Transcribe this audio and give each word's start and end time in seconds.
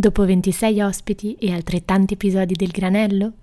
Dopo 0.00 0.24
26 0.24 0.80
ospiti 0.80 1.34
e 1.34 1.52
altrettanti 1.52 2.14
episodi 2.14 2.54
del 2.54 2.70
Granello, 2.70 3.34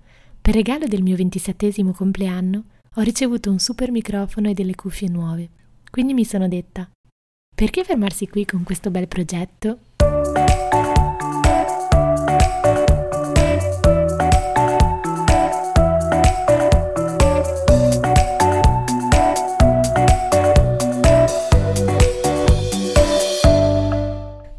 per 0.42 0.54
regalo 0.54 0.88
del 0.88 1.04
mio 1.04 1.14
ventisettesimo 1.14 1.92
compleanno 1.92 2.64
ho 2.96 3.00
ricevuto 3.02 3.48
un 3.48 3.60
super 3.60 3.92
microfono 3.92 4.48
e 4.48 4.54
delle 4.54 4.74
cuffie 4.74 5.08
nuove. 5.08 5.50
Quindi 5.88 6.14
mi 6.14 6.24
sono 6.24 6.48
detta, 6.48 6.90
perché 7.54 7.84
fermarsi 7.84 8.26
qui 8.26 8.44
con 8.44 8.64
questo 8.64 8.90
bel 8.90 9.06
progetto? 9.06 9.78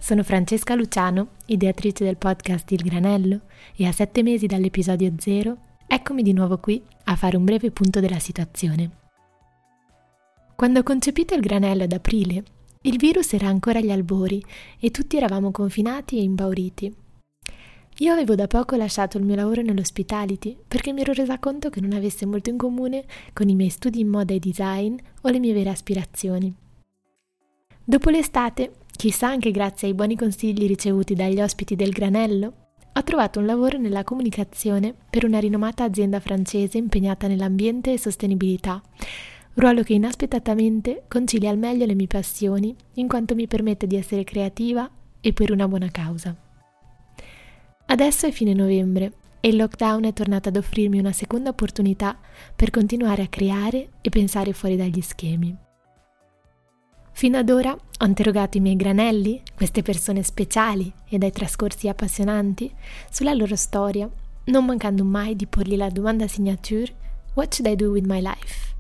Sono 0.10 0.24
Francesca 0.24 0.74
Luciano, 0.74 1.34
ideatrice 1.46 2.04
del 2.04 2.18
podcast 2.18 2.72
Il 2.72 2.82
Granello, 2.82 3.42
e 3.76 3.86
a 3.86 3.92
sette 3.92 4.24
mesi 4.24 4.48
dall'episodio 4.48 5.14
zero, 5.20 5.58
eccomi 5.86 6.24
di 6.24 6.34
nuovo 6.34 6.58
qui 6.58 6.82
a 7.04 7.16
fare 7.16 7.38
un 7.38 7.46
breve 7.46 7.70
punto 7.70 8.00
della 8.00 8.18
situazione. 8.18 8.90
Quando 10.56 10.80
ho 10.80 10.82
concepito 10.82 11.36
il 11.36 11.42
granello 11.42 11.84
ad 11.84 11.92
aprile, 11.92 12.44
il 12.82 12.98
virus 12.98 13.34
era 13.34 13.50
ancora 13.50 13.78
agli 13.78 13.92
albori 13.92 14.44
e 14.80 14.90
tutti 14.90 15.16
eravamo 15.16 15.52
confinati 15.52 16.18
e 16.18 16.24
impauriti. 16.24 16.96
Io 18.00 18.12
avevo 18.12 18.34
da 18.34 18.48
poco 18.48 18.76
lasciato 18.76 19.20
il 19.20 19.26
mio 19.26 19.36
lavoro 19.36 19.62
nell'hospitality 19.62 20.58
perché 20.68 20.92
mi 20.92 21.02
ero 21.02 21.14
resa 21.14 21.38
conto 21.38 21.70
che 21.70 21.82
non 21.82 21.94
avesse 21.94 22.26
molto 22.26 22.50
in 22.50 22.58
comune 22.58 23.06
con 23.32 23.48
i 23.48 23.54
miei 23.54 23.70
studi 23.70 24.00
in 24.00 24.08
moda 24.08 24.34
e 24.34 24.40
design 24.40 24.98
o 25.22 25.30
le 25.30 25.38
mie 25.38 25.54
vere 25.54 25.70
aspirazioni. 25.70 26.52
Dopo 27.84 28.10
l'estate 28.10 28.72
Chissà 29.00 29.30
anche 29.30 29.52
grazie 29.52 29.88
ai 29.88 29.94
buoni 29.94 30.18
consigli 30.18 30.68
ricevuti 30.68 31.14
dagli 31.14 31.40
ospiti 31.40 31.78
del 31.78 31.92
Granello, 31.92 32.54
ho 32.92 33.04
trovato 33.04 33.40
un 33.40 33.46
lavoro 33.46 33.78
nella 33.78 34.04
comunicazione 34.04 34.94
per 35.10 35.24
una 35.24 35.40
rinomata 35.40 35.86
azienda 35.86 36.20
francese 36.20 36.78
impegnata 36.78 37.26
nell'ambiente 37.30 37.94
e 37.94 37.98
sostenibilità, 37.98 38.82
ruolo 39.54 39.84
che 39.84 39.94
inaspettatamente 39.94 41.06
concilia 41.08 41.50
al 41.50 41.58
meglio 41.58 41.86
le 41.86 41.96
mie 41.96 42.08
passioni 42.08 42.76
in 42.96 43.08
quanto 43.08 43.36
mi 43.36 43.48
permette 43.48 43.88
di 43.88 43.96
essere 43.96 44.26
creativa 44.26 44.92
e 45.22 45.32
per 45.32 45.52
una 45.52 45.70
buona 45.70 45.88
causa. 45.90 46.36
Adesso 47.86 48.26
è 48.26 48.32
fine 48.32 48.54
novembre 48.54 49.14
e 49.40 49.48
il 49.48 49.56
lockdown 49.56 50.04
è 50.04 50.12
tornato 50.12 50.50
ad 50.50 50.58
offrirmi 50.58 51.00
una 51.00 51.14
seconda 51.14 51.52
opportunità 51.52 52.20
per 52.54 52.70
continuare 52.70 53.22
a 53.22 53.28
creare 53.30 53.92
e 54.02 54.10
pensare 54.10 54.52
fuori 54.52 54.76
dagli 54.76 55.00
schemi. 55.00 55.68
Fino 57.20 57.38
ad 57.38 57.50
ora 57.50 57.74
ho 57.74 58.06
interrogato 58.06 58.56
i 58.56 58.62
miei 58.62 58.78
granelli, 58.78 59.42
queste 59.54 59.82
persone 59.82 60.24
speciali 60.24 60.90
e 61.10 61.18
dai 61.18 61.34
trascorsi 61.34 61.90
appassionanti, 61.90 62.74
sulla 63.12 63.34
loro 63.34 63.58
storia, 63.58 64.10
non 64.46 64.64
mancando 64.64 65.04
mai 65.04 65.36
di 65.36 65.46
porgli 65.46 65.76
la 65.76 65.90
domanda 65.90 66.30
signature 66.30 66.96
What 67.34 67.54
should 67.54 67.70
I 67.70 67.76
do 67.76 67.90
with 67.90 68.06
my 68.06 68.22
life? 68.22 68.74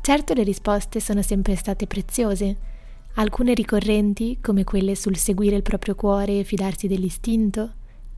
Certo 0.00 0.32
le 0.32 0.44
risposte 0.44 0.98
sono 0.98 1.20
sempre 1.20 1.54
state 1.54 1.86
preziose, 1.86 2.56
alcune 3.16 3.52
ricorrenti 3.52 4.38
come 4.40 4.64
quelle 4.64 4.94
sul 4.94 5.18
seguire 5.18 5.56
il 5.56 5.62
proprio 5.62 5.94
cuore 5.94 6.38
e 6.38 6.44
fidarsi 6.44 6.88
dell'istinto, 6.88 7.74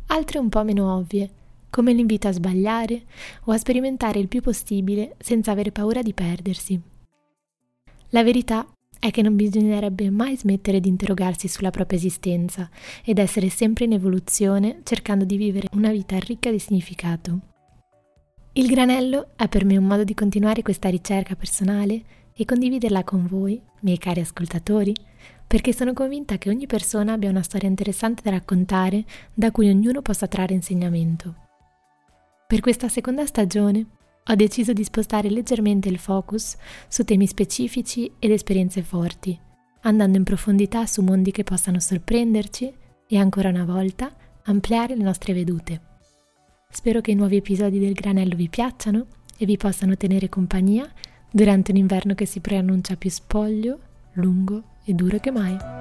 altre 0.07 0.39
un 0.39 0.49
po' 0.49 0.63
meno 0.63 0.95
ovvie, 0.95 1.29
come 1.71 1.93
l'invito 1.93 2.29
a 2.29 2.33
sbagliare 2.33 3.03
o 3.47 3.53
a 3.53 3.59
sperimentare 3.59 4.21
il 4.21 4.29
più 4.29 4.41
possibile 4.41 5.17
senza 5.19 5.51
avere 5.51 5.73
paura 5.73 6.03
di 6.03 6.13
perdersi. 6.13 6.81
La 8.11 8.23
verità 8.23 8.65
è 9.05 9.11
che 9.11 9.21
non 9.21 9.37
bisognerebbe 9.37 10.09
mai 10.09 10.35
smettere 10.35 10.81
di 10.81 10.89
interrogarsi 10.89 11.47
sulla 11.47 11.69
propria 11.69 11.99
esistenza 11.99 12.71
ed 13.05 13.19
essere 13.19 13.51
sempre 13.51 13.85
in 13.85 13.93
evoluzione 13.93 14.81
cercando 14.83 15.27
di 15.27 15.37
vivere 15.37 15.69
una 15.73 15.91
vita 15.91 16.17
ricca 16.17 16.51
di 16.51 16.59
significato. 16.59 17.41
Il 18.55 18.67
granello 18.67 19.33
è 19.37 19.47
per 19.47 19.67
me 19.67 19.77
un 19.77 19.85
modo 19.85 20.05
di 20.05 20.15
continuare 20.15 20.63
questa 20.63 20.89
ricerca 20.89 21.35
personale 21.35 22.03
e 22.33 22.47
condividerla 22.47 23.05
con 23.05 23.27
voi, 23.27 23.61
miei 23.81 23.99
cari 23.99 24.21
ascoltatori, 24.21 24.95
perché 25.47 25.75
sono 25.75 25.93
convinta 25.93 26.39
che 26.39 26.49
ogni 26.49 26.67
persona 26.67 27.13
abbia 27.13 27.29
una 27.29 27.43
storia 27.43 27.69
interessante 27.69 28.23
da 28.25 28.31
raccontare 28.31 29.05
da 29.35 29.51
cui 29.51 29.69
ognuno 29.69 30.01
possa 30.01 30.27
trarre 30.29 30.55
insegnamento. 30.55 31.35
Per 32.47 32.61
questa 32.61 32.89
seconda 32.89 33.27
stagione 33.27 33.85
ho 34.27 34.35
deciso 34.35 34.73
di 34.73 34.85
spostare 34.85 35.29
leggermente 35.29 35.89
il 35.89 35.99
focus 35.99 36.57
su 36.89 37.05
temi 37.05 37.27
specifici 37.27 38.11
ed 38.19 38.31
esperienze 38.31 38.83
forti, 38.83 39.39
andando 39.83 40.17
in 40.17 40.25
profondità 40.25 40.87
su 40.87 41.03
mondi 41.03 41.31
che 41.31 41.45
possano 41.45 41.79
sorprenderci 41.79 42.73
e 43.07 43.19
ancora 43.19 43.51
una 43.51 43.65
volta 43.65 44.11
ampliare 44.45 44.97
le 44.97 45.05
nostre 45.05 45.35
vedute. 45.35 45.81
Spero 46.71 47.01
che 47.01 47.11
i 47.11 47.15
nuovi 47.15 47.37
episodi 47.37 47.79
del 47.79 47.93
Granello 47.93 48.35
vi 48.35 48.49
piacciono 48.49 49.07
e 49.37 49.45
vi 49.45 49.57
possano 49.57 49.97
tenere 49.97 50.29
compagnia 50.29 50.91
durante 51.31 51.71
un 51.71 51.77
inverno 51.77 52.15
che 52.15 52.27
si 52.27 52.41
preannuncia 52.41 52.97
più 52.97 53.11
spoglio, 53.11 53.79
lungo 54.15 54.63
e 54.85 54.95
duro 54.95 55.19
che 55.19 55.31
mai. 55.31 55.74